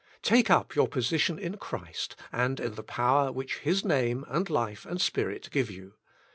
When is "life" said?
4.49-4.83